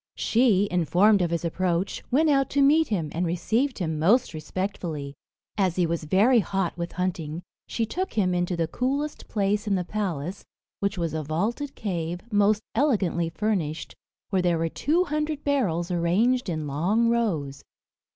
[0.17, 5.13] She, informed of his approach, went out to meet him, and received him most respectfully.
[5.59, 9.75] As he was very hot with hunting, she took him into the coolest place in
[9.75, 10.43] the palace,
[10.79, 13.93] which was a vaulted cave, most elegantly furnished,
[14.31, 17.63] where there were two hundred barrels arranged in long rows.